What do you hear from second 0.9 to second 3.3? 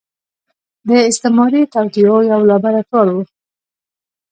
استعماري توطيو يو لابراتوار و.